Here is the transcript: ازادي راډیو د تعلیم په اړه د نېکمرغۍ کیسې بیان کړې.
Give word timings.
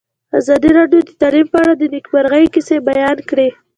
ازادي 0.39 0.71
راډیو 0.79 1.01
د 1.05 1.09
تعلیم 1.21 1.47
په 1.51 1.57
اړه 1.63 1.73
د 1.77 1.83
نېکمرغۍ 1.93 2.45
کیسې 2.53 2.77
بیان 2.89 3.17
کړې. 3.29 3.49